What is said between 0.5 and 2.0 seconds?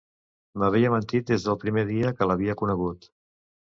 M'havia mentit des del primer